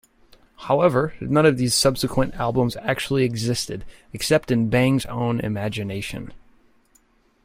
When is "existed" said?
3.23-3.85